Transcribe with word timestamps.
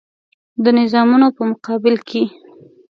د 0.63 0.65
نظامونو 0.79 1.27
په 1.37 1.41
مقابل 1.51 1.95
کې. 2.07 2.23